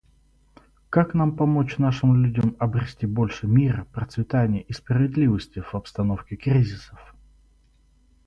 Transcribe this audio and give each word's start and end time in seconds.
Как 0.89 1.13
нам 1.13 1.37
помочь 1.37 1.77
нашим 1.77 2.23
людям 2.25 2.55
обрести 2.57 3.05
больше 3.05 3.45
мира, 3.45 3.85
процветания 3.93 4.63
и 4.63 4.73
справедливости 4.73 5.59
в 5.61 5.75
обстановке 5.75 6.37
кризисов? 6.37 7.13